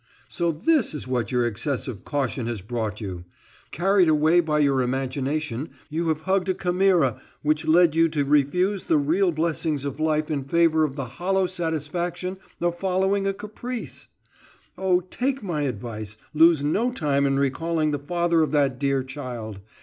[0.29, 3.23] So this is to what your excessive caution has brought you!
[3.69, 8.85] Carried away by your imagination, you have hugged a chimera which led you to refuse
[8.85, 14.07] the real blessings of life in favor of the hollow satisfaction of following a caprice!
[14.75, 19.59] Oh, take my advice, lose no time in recalling the father of that dear child.